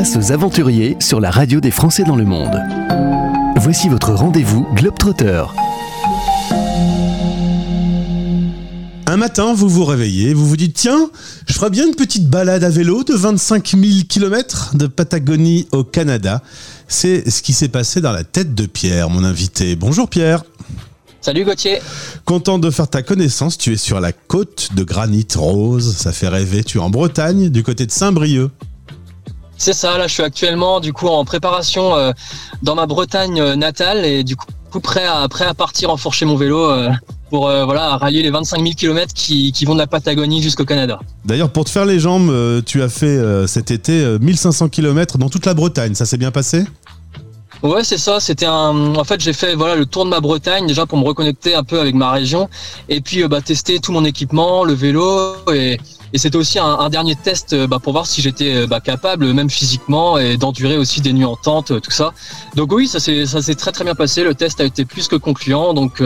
[0.00, 2.58] Place aux aventuriers sur la radio des Français dans le monde.
[3.56, 5.44] Voici votre rendez-vous Globetrotter.
[9.04, 11.10] Un matin, vous vous réveillez, vous vous dites tiens,
[11.46, 15.84] je ferais bien une petite balade à vélo de 25 000 km de Patagonie au
[15.84, 16.40] Canada.
[16.88, 19.76] C'est ce qui s'est passé dans la tête de Pierre, mon invité.
[19.76, 20.44] Bonjour Pierre.
[21.20, 21.80] Salut Gauthier.
[22.24, 26.28] Content de faire ta connaissance, tu es sur la côte de granit rose, ça fait
[26.28, 28.50] rêver, tu es en Bretagne, du côté de Saint-Brieuc.
[29.60, 32.12] C'est ça, là je suis actuellement du coup en préparation euh,
[32.62, 36.34] dans ma Bretagne euh, natale et du coup prêt à, prêt à partir enfourcher mon
[36.34, 36.88] vélo euh,
[37.28, 40.98] pour voilà rallier les 25 000 km qui, qui vont de la Patagonie jusqu'au Canada.
[41.26, 42.32] D'ailleurs pour te faire les jambes,
[42.64, 46.64] tu as fait cet été 1500 km dans toute la Bretagne, ça s'est bien passé?
[47.62, 48.20] Ouais, c'est ça.
[48.20, 48.94] C'était un.
[48.96, 51.62] En fait, j'ai fait voilà le tour de ma Bretagne déjà pour me reconnecter un
[51.62, 52.48] peu avec ma région
[52.88, 55.78] et puis bah, tester tout mon équipement, le vélo et,
[56.12, 59.32] et c'était aussi un, dernier test euh, bah, pour voir si j'étais euh, bah, capable,
[59.32, 62.12] même physiquement, et d'endurer aussi des nuits en tente, tout ça.
[62.56, 64.24] Donc oui, ça s'est ça s'est très très bien passé.
[64.24, 65.74] Le test a été plus que concluant.
[65.74, 66.02] Donc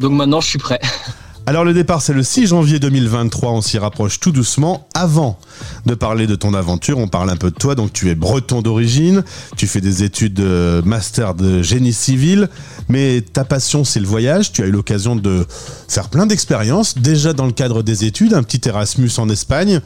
[0.00, 0.80] donc maintenant, je suis prêt.
[1.50, 4.86] Alors le départ c'est le 6 janvier 2023, on s'y rapproche tout doucement.
[4.94, 5.36] Avant
[5.84, 7.74] de parler de ton aventure, on parle un peu de toi.
[7.74, 9.24] Donc tu es breton d'origine,
[9.56, 12.48] tu fais des études de master de génie civil,
[12.88, 14.52] mais ta passion c'est le voyage.
[14.52, 15.44] Tu as eu l'occasion de
[15.88, 19.80] faire plein d'expériences, déjà dans le cadre des études, un petit Erasmus en Espagne.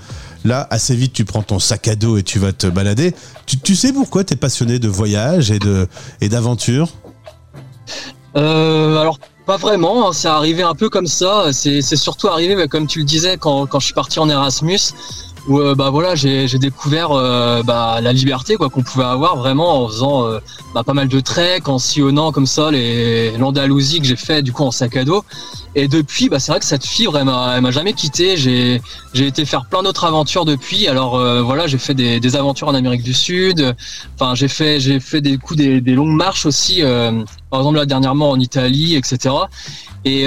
[0.45, 3.15] Là, assez vite, tu prends ton sac à dos et tu vas te balader.
[3.47, 6.91] Tu, sais pourquoi tu es passionné de voyage et d'aventure?
[8.37, 11.53] Euh, alors pas vraiment, hein, c'est arrivé un peu comme ça.
[11.53, 14.79] C'est surtout arrivé, comme tu le disais, quand, quand je suis parti en Erasmus,
[15.47, 19.85] où euh, bah voilà, j'ai découvert euh, bah, la liberté quoi qu'on pouvait avoir vraiment
[19.85, 20.39] en faisant euh,
[20.75, 24.53] bah, pas mal de trek, en sillonnant comme ça les l'Andalousie que j'ai fait du
[24.53, 25.25] coup en sac à dos.
[25.77, 28.37] Et depuis, bah, c'est vrai que cette fibre, elle m'a, jamais quitté.
[28.37, 28.81] J'ai,
[29.13, 30.87] j'ai été faire plein d'autres aventures depuis.
[30.87, 33.75] Alors voilà, j'ai fait des, des, aventures en Amérique du Sud.
[34.15, 36.83] Enfin, j'ai fait, j'ai fait des coups des, des longues marches aussi.
[37.51, 39.35] par exemple là dernièrement en Italie, etc.
[40.05, 40.27] Et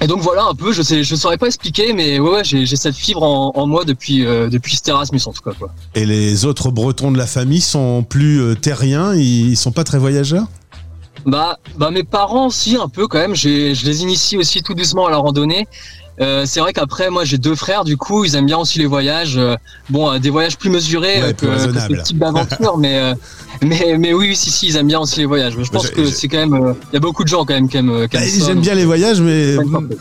[0.00, 2.64] et donc voilà un peu, je sais, je saurais pas expliquer, mais ouais, ouais j'ai,
[2.76, 5.70] cette fibre en, moi depuis euh, depuis Erasmus en tout cas quoi.
[5.94, 9.98] Et les autres Bretons de la famille sont plus euh, terriens, ils sont pas très
[9.98, 10.46] voyageurs?
[11.26, 13.34] Bah, bah mes parents aussi un peu quand même.
[13.34, 15.68] J'ai, je les initie aussi tout doucement à la randonnée.
[16.20, 18.86] Euh, c'est vrai qu'après, moi, j'ai deux frères, du coup, ils aiment bien aussi les
[18.86, 19.38] voyages.
[19.38, 19.56] Euh,
[19.88, 23.14] bon, euh, des voyages plus mesurés que, que, ce type d'aventure, mais,
[23.62, 25.56] mais, mais oui, si, si, ils aiment bien aussi les voyages.
[25.56, 27.68] Mais je pense que c'est quand même, il y a beaucoup de gens quand même
[27.68, 29.56] qui aiment, qui bah, J'aime bien les voyages, mais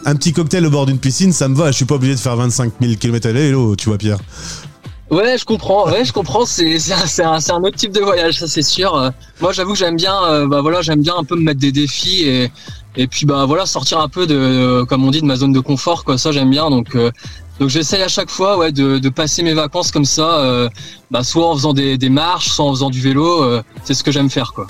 [0.06, 1.72] un petit cocktail au bord d'une piscine, ça me va.
[1.72, 4.20] Je suis pas obligé de faire 25 000 km à vélo, tu vois, Pierre.
[5.12, 5.90] Ouais, je comprends.
[5.90, 6.46] Ouais, je comprends.
[6.46, 9.12] C'est c'est un, un, autre type de voyage, ça c'est sûr.
[9.42, 10.46] Moi, j'avoue que j'aime bien.
[10.48, 12.52] bah voilà, j'aime bien un peu me mettre des défis et
[12.96, 15.60] et puis bah voilà sortir un peu de comme on dit de ma zone de
[15.60, 17.12] confort quoi ça j'aime bien donc euh,
[17.60, 20.70] donc j'essaye à chaque fois ouais de, de, passer mes vacances comme ça euh,
[21.12, 24.04] bah, soit en faisant des, des, marches soit en faisant du vélo euh, c'est ce
[24.04, 24.68] que j'aime faire quoi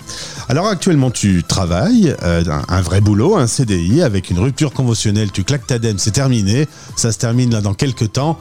[0.50, 5.67] alors actuellement tu travailles un, vrai boulot un CDI avec une rupture conventionnelle tu claques
[5.67, 8.38] ta dème c'est terminé ça se termine là dans quelques temps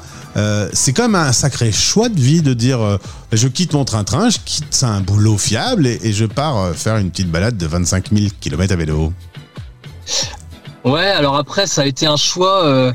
[0.72, 2.98] c'est quand même un sacré choix de vie de dire
[3.32, 7.10] je quitte mon train-train je quitte un boulot fiable et, et je pars faire une
[7.10, 9.12] petite balade de 25 000 km à vélo
[10.84, 12.94] Ouais, alors après, ça a été un choix.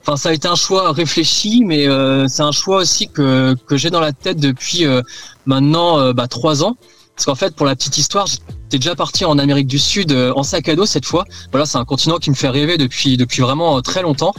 [0.00, 3.54] Euh, enfin, ça a été un choix réfléchi, mais euh, c'est un choix aussi que,
[3.66, 5.02] que j'ai dans la tête depuis euh,
[5.46, 6.76] maintenant bah, trois ans.
[7.14, 10.42] Parce qu'en fait, pour la petite histoire, j'étais déjà parti en Amérique du Sud en
[10.42, 11.26] sac à dos cette fois.
[11.50, 14.32] Voilà, c'est un continent qui me fait rêver depuis depuis vraiment très longtemps.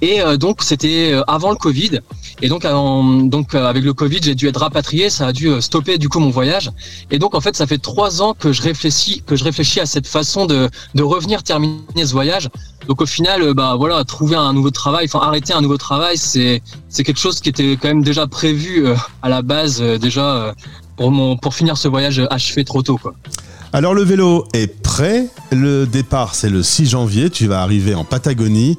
[0.00, 2.00] Et donc, c'était avant le Covid.
[2.42, 5.60] Et donc, donc euh, avec le Covid, j'ai dû être rapatrié, ça a dû euh,
[5.60, 6.70] stopper du coup mon voyage.
[7.10, 9.86] Et donc en fait, ça fait trois ans que je réfléchis, que je réfléchis à
[9.86, 10.68] cette façon de,
[11.00, 12.48] revenir terminer ce voyage.
[12.88, 16.18] Donc au final, euh, bah voilà, trouver un nouveau travail, enfin arrêter un nouveau travail,
[16.18, 18.86] c'est c'est quelque chose qui était quand même déjà prévu
[19.22, 20.54] à la base déjà
[20.96, 23.14] pour mon pour finir ce voyage achevé trop tôt quoi.
[23.72, 28.04] Alors le vélo est prêt, le départ c'est le 6 janvier, tu vas arriver en
[28.04, 28.78] Patagonie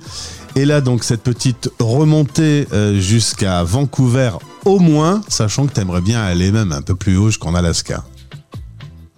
[0.55, 4.31] et là, donc, cette petite remontée euh, jusqu'à Vancouver
[4.63, 8.03] au moins, sachant que tu aimerais bien aller même un peu plus haut qu'en Alaska.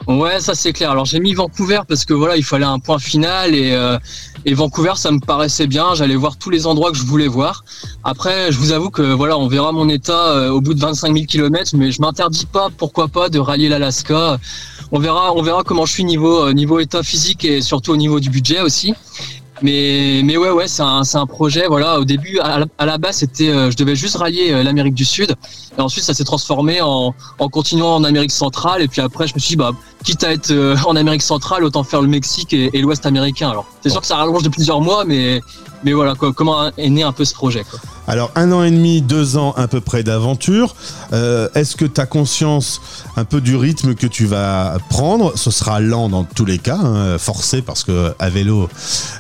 [0.08, 0.92] Ouais, ça c'est clair.
[0.92, 3.98] Alors j'ai mis Vancouver parce que voilà, il fallait un point final et, euh,
[4.48, 5.94] Vancouver, ça me paraissait bien.
[5.96, 7.66] J'allais voir tous les endroits que je voulais voir.
[8.06, 11.14] Après, je vous avoue que voilà, on verra mon état euh, au bout de 25
[11.14, 14.40] 000 km, mais je m'interdis pas, pourquoi pas, de rallier l'Alaska.
[14.94, 18.22] On verra, on verra comment je suis niveau niveau état physique et surtout au niveau
[18.22, 18.94] du budget aussi.
[19.62, 21.68] Mais, mais ouais, ouais, c'est un, un, projet.
[21.68, 25.06] Voilà, au début, à, la base, c'était, euh, je devais juste rallier euh, l'Amérique du
[25.06, 25.36] Sud.
[25.78, 28.82] Et ensuite, ça s'est transformé en, en continuant en Amérique centrale.
[28.82, 29.72] Et puis après, je me suis dit, bah,
[30.04, 33.50] quitte à être euh, en Amérique centrale, autant faire le Mexique et, l'Ouest américain.
[33.50, 35.42] Alors, c'est sûr que ça rallonge de plusieurs mois, mais,
[35.84, 37.64] mais voilà, comment est né un peu ce projet.
[38.08, 40.76] Alors, un an et demi, deux ans à peu près d'aventure.
[41.12, 42.82] Euh, est-ce que tu as conscience
[43.18, 46.78] un peu du rythme que tu vas prendre Ce sera lent dans tous les cas,
[46.78, 48.70] hein, forcé, parce que à vélo,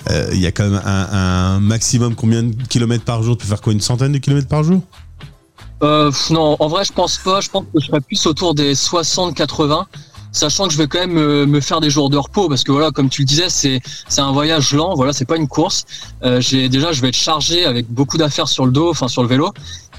[0.09, 3.37] euh, il y a quand même un, maximum combien de kilomètres par jour?
[3.37, 4.81] Tu peux faire quoi Une centaine de kilomètres par jour?
[5.83, 7.41] Euh, Non, en vrai, je pense pas.
[7.41, 9.85] Je pense que je serai plus autour des 60-80
[10.37, 12.91] sachant que je vais quand même me, faire des jours de repos parce que voilà,
[12.91, 13.81] comme tu le disais, c'est
[14.17, 14.95] un voyage lent.
[14.95, 15.85] Voilà, c'est pas une course.
[16.23, 19.23] Euh, j'ai déjà, je vais être chargé avec beaucoup d'affaires sur le dos, enfin sur
[19.23, 19.51] le vélo.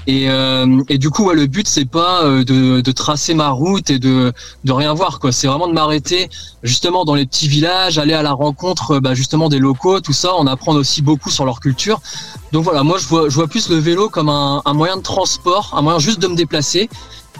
[0.07, 4.33] Et, euh, du coup, le but c'est pas euh, de, tracer ma route et de,
[4.67, 5.31] rien voir quoi.
[5.31, 6.29] C'est vraiment de m'arrêter
[6.63, 10.33] justement dans les petits villages, aller à la rencontre bah, justement des locaux, tout ça,
[10.33, 12.01] en apprendre aussi beaucoup sur leur culture.
[12.53, 15.99] Donc voilà, moi je vois, plus le vélo comme un moyen de transport, un moyen
[15.99, 16.89] juste de me déplacer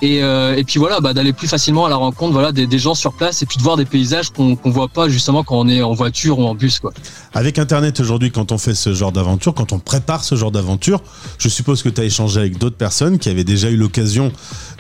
[0.02, 2.80] et, euh, et puis voilà, bah, d'aller plus facilement à la rencontre voilà, des, des,
[2.80, 5.58] gens sur place et puis de voir des paysages qu'on qu'on voit pas justement quand
[5.58, 6.80] on est en voiture ou en bus.
[6.80, 6.94] Quoi.
[7.34, 11.02] Avec Internet aujourd'hui, quand on fait ce genre d'aventure, quand on prépare ce genre d'aventure,
[11.38, 14.32] je suppose que tu as échangé avec d'autres personnes qui avaient déjà eu l'occasion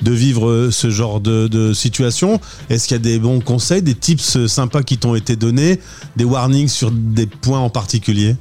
[0.02, 2.40] de vivre euh, ce genre de, de situation.
[2.70, 5.80] Est-ce qu'il y a des bons conseils, des tips sympas qui t'ont été donnés,
[6.16, 8.36] des warnings sur des points en particulier?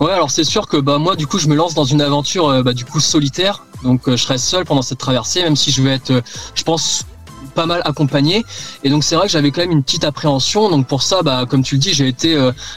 [0.00, 2.48] Ouais, alors c'est sûr que bah moi du coup je me lance dans une aventure
[2.48, 5.70] euh, bah, du coup solitaire, donc euh, je serai seul pendant cette traversée, même si
[5.70, 6.20] je vais être, euh,
[6.54, 7.04] je pense
[7.54, 8.44] pas mal accompagné.
[8.82, 10.70] Et donc c'est vrai que j'avais quand même une petite appréhension.
[10.70, 12.34] Donc pour ça bah comme tu le dis j'ai été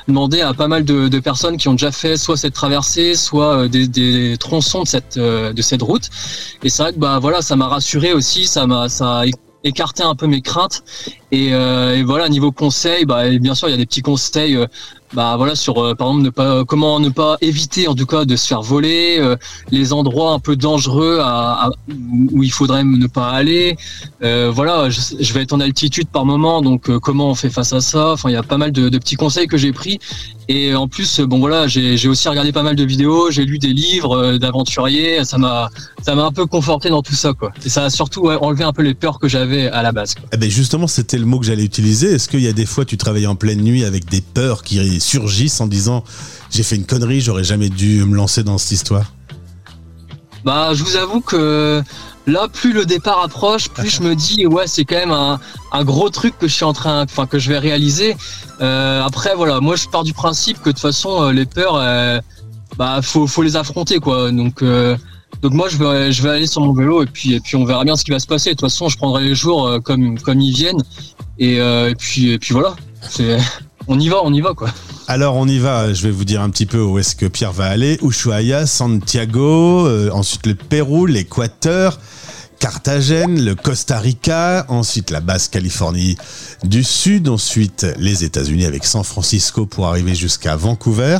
[0.09, 3.69] demandé à pas mal de, de, personnes qui ont déjà fait soit cette traversée soit
[3.69, 6.09] des, des, tronçons de cette de cette route.
[6.61, 9.25] Et c'est vrai que bah voilà ça m'a rassuré aussi ça m'a ça a
[9.63, 10.83] écarté un peu mes craintes.
[11.31, 14.57] Et, et voilà niveau conseil bah bien sûr il y a des petits conseils
[15.13, 18.25] bah voilà sur euh, par exemple ne pas comment ne pas éviter en tout cas
[18.25, 19.35] de se faire voler euh,
[19.71, 21.21] les endroits un peu dangereux
[22.31, 23.77] où il faudrait ne pas aller.
[24.23, 27.81] Euh, voilà je, vais être en altitude par moment donc comment on fait face à
[27.81, 28.13] ça?
[28.13, 29.99] Enfin il y a pas mal de, de petits conseils que j'ai pris.
[30.47, 33.73] Et en plus bon voilà j'ai aussi regardé pas mal de vidéos j'ai lu des
[33.73, 35.69] livres d'aventuriers ça m'a
[36.03, 37.51] ça m'a un peu conforté dans tout ça quoi.
[37.65, 40.37] Et ça a surtout enlevé un peu les peurs que j'avais à la base Eh
[40.37, 42.13] ben justement c'était le mot que j'allais utiliser.
[42.13, 44.79] Est-ce qu'il y a des fois tu travailles en pleine nuit avec des peurs qui
[44.99, 46.03] surgissent en disant
[46.51, 49.11] j'ai fait une connerie, j'aurais jamais dû me lancer dans cette histoire
[50.43, 51.83] Bah, je vous avoue que
[52.27, 56.09] là, plus le départ approche, plus je me dis ouais, c'est quand même un, gros
[56.09, 58.15] truc que je suis en train, enfin que je vais réaliser.
[58.61, 61.75] Euh, après, voilà, moi je pars du principe que de toute façon euh, les peurs,
[61.75, 62.19] euh,
[62.77, 64.31] bah faut, faut les affronter quoi.
[64.31, 64.63] Donc
[65.41, 67.65] donc moi je vais je vais aller sur mon vélo et puis et puis on
[67.65, 68.51] verra bien ce qui va se passer.
[68.51, 70.83] De toute façon, je prendrai les jours comme comme ils viennent
[71.37, 72.75] et, et puis et puis voilà.
[73.01, 73.37] C'est
[73.87, 74.69] on y va, on y va quoi.
[75.07, 77.51] Alors on y va, je vais vous dire un petit peu où est-ce que Pierre
[77.51, 77.99] va aller.
[78.01, 81.99] Ushuaia, Santiago, euh, ensuite le Pérou, l'Équateur,
[82.59, 86.17] Carthagène, le Costa Rica, ensuite la basse Californie
[86.63, 91.19] du Sud, ensuite les États-Unis avec San Francisco pour arriver jusqu'à Vancouver.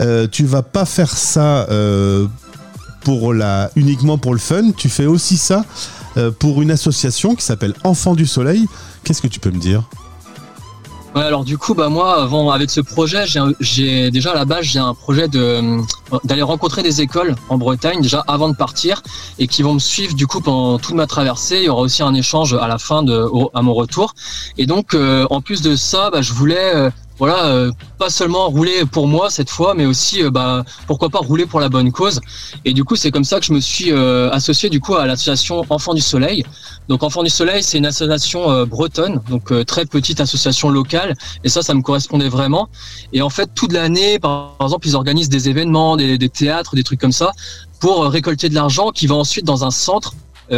[0.00, 2.26] Euh, tu vas pas faire ça euh,
[3.76, 5.64] uniquement pour le fun, tu fais aussi ça
[6.38, 8.66] pour une association qui s'appelle Enfants du Soleil.
[9.02, 9.88] Qu'est-ce que tu peux me dire?
[11.14, 13.24] Ouais, alors du coup, bah moi, avant avec ce projet,
[13.60, 15.82] j'ai déjà à la base j'ai un projet de euh,
[16.24, 19.02] d'aller rencontrer des écoles en Bretagne déjà avant de partir
[19.38, 21.58] et qui vont me suivre du coup pendant toute ma traversée.
[21.58, 24.14] Il y aura aussi un échange à la fin de à mon retour.
[24.56, 28.48] Et donc, euh, en plus de ça, bah, je voulais euh, voilà, euh, pas seulement
[28.48, 31.92] rouler pour moi cette fois, mais aussi, euh, bah, pourquoi pas rouler pour la bonne
[31.92, 32.20] cause.
[32.64, 35.06] Et du coup, c'est comme ça que je me suis euh, associé du coup à
[35.06, 36.44] l'association Enfants du Soleil.
[36.88, 41.14] Donc, Enfants du Soleil, c'est une association bretonne, donc très petite association locale.
[41.44, 42.68] Et ça, ça me correspondait vraiment.
[43.12, 46.82] Et en fait, toute l'année, par exemple, ils organisent des événements, des, des théâtres, des
[46.82, 47.30] trucs comme ça,
[47.78, 50.14] pour récolter de l'argent qui va ensuite dans un centre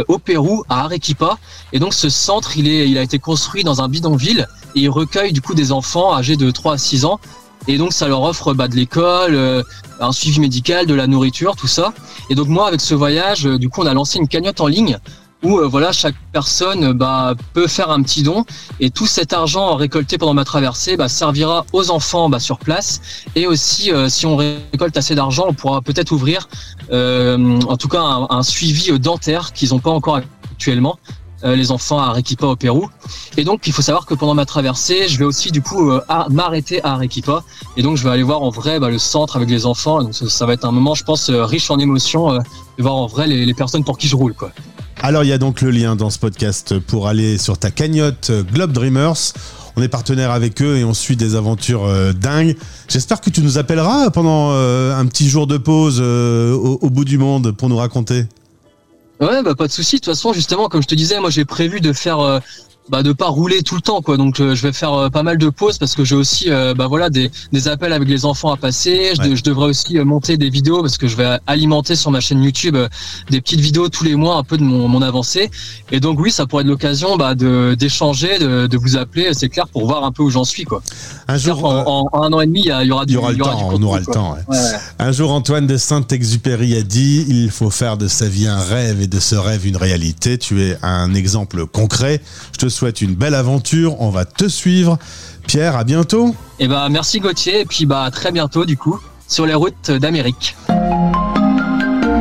[0.07, 1.37] au Pérou, à Arequipa.
[1.71, 4.89] Et donc ce centre, il, est, il a été construit dans un bidonville et il
[4.89, 7.19] recueille du coup des enfants âgés de 3 à 6 ans.
[7.67, 9.63] Et donc ça leur offre bah, de l'école, euh,
[9.99, 11.93] un suivi médical, de la nourriture, tout ça.
[12.29, 14.67] Et donc moi avec ce voyage, euh, du coup on a lancé une cagnotte en
[14.67, 14.99] ligne
[15.43, 18.45] où euh, voilà chaque personne bah, peut faire un petit don
[18.79, 23.01] et tout cet argent récolté pendant ma traversée bah, servira aux enfants bah, sur place
[23.35, 26.47] et aussi si on récolte assez d'argent on pourra peut-être ouvrir
[26.89, 30.97] en tout cas un, suivi dentaire qu'ils n'ont pas encore actuellement
[31.53, 32.89] les enfants à Arequipa au Pérou.
[33.37, 36.01] Et donc il faut savoir que pendant ma traversée, je vais aussi du coup euh,
[36.29, 37.43] m'arrêter à Arequipa.
[37.77, 40.01] Et donc je vais aller voir en vrai bah, le centre avec les enfants.
[40.03, 43.07] Donc ça, va être un moment, je pense, euh, riche en émotions de voir en
[43.07, 44.33] vrai les, personnes pour qui je roule.
[45.01, 48.31] Alors il y a donc le lien dans ce podcast pour aller sur ta cagnotte
[48.51, 49.33] Globe Dreamers.
[49.77, 52.55] On est partenaire avec eux et on suit des aventures dingues.
[52.87, 57.51] J'espère que tu nous appelleras pendant un petit jour de pause au, bout du monde
[57.51, 58.25] pour nous raconter.
[59.21, 59.95] Ouais, bah pas de souci.
[59.95, 62.39] De toute façon, justement, comme je te disais, moi j'ai prévu de faire euh,
[62.89, 64.17] bah, de pas rouler tout le temps quoi.
[64.17, 66.73] Donc euh, je vais faire euh, pas mal de pauses parce que j'ai aussi euh,
[66.75, 69.13] bah voilà des, des appels avec les enfants à passer.
[69.15, 69.35] Je, Ouais.
[69.35, 72.77] je devrais aussi monter des vidéos parce que je vais alimenter sur ma chaîne YouTube
[73.29, 75.49] des petites vidéos tous les mois un peu de mon, mon avancée.
[75.91, 79.49] Et donc oui, ça pourrait être l'occasion bah, de d'échanger, de, de vous appeler, c'est
[79.49, 80.81] clair pour voir un peu où j'en suis quoi.
[81.27, 83.17] Un jour, en, en- en un an et demi, il y, aura il du y
[83.17, 84.13] aura le il y aura temps, on aura le quoi.
[84.13, 84.33] temps.
[84.33, 84.39] ouais.
[84.47, 84.77] Ouais, ouais.
[84.99, 89.01] Un jour, Antoine de Saint-Exupéry a dit il faut faire de sa vie un rêve
[89.01, 90.37] et de ce rêve une réalité.
[90.37, 92.21] Tu es un exemple concret.
[92.53, 94.01] Je te souhaite une belle aventure.
[94.01, 94.97] On va te suivre.
[95.47, 96.35] Pierre, à bientôt.
[96.59, 99.91] Et bah merci Gauthier et puis bah à très bientôt du coup sur les routes
[99.91, 100.55] d'Amérique.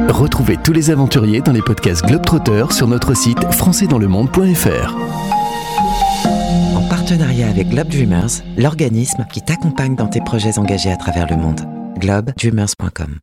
[0.09, 4.95] Retrouvez tous les aventuriers dans les podcasts Globetrotter sur notre site françaisdanslemonde.fr.
[6.77, 11.37] En partenariat avec Globe Dreamers, l'organisme qui t'accompagne dans tes projets engagés à travers le
[11.37, 11.61] monde.
[11.99, 13.19] globedreamers.com